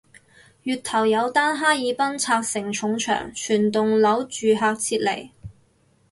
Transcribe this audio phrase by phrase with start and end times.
[0.63, 5.29] 月頭有單哈爾濱拆承重牆全棟樓住客撤離